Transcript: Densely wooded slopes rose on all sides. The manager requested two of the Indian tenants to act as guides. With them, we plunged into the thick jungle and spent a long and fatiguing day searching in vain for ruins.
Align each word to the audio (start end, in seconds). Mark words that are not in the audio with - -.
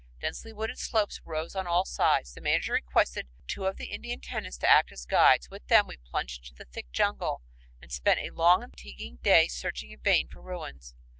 Densely 0.19 0.51
wooded 0.51 0.79
slopes 0.79 1.21
rose 1.25 1.55
on 1.55 1.67
all 1.67 1.85
sides. 1.85 2.33
The 2.33 2.41
manager 2.41 2.73
requested 2.73 3.27
two 3.45 3.67
of 3.67 3.77
the 3.77 3.85
Indian 3.91 4.19
tenants 4.19 4.57
to 4.57 4.67
act 4.67 4.91
as 4.91 5.05
guides. 5.05 5.51
With 5.51 5.67
them, 5.67 5.85
we 5.85 5.97
plunged 5.97 6.41
into 6.45 6.55
the 6.55 6.65
thick 6.65 6.91
jungle 6.91 7.43
and 7.83 7.91
spent 7.91 8.19
a 8.19 8.31
long 8.31 8.63
and 8.63 8.71
fatiguing 8.71 9.17
day 9.21 9.47
searching 9.47 9.91
in 9.91 9.99
vain 9.99 10.27
for 10.27 10.41
ruins. 10.41 10.95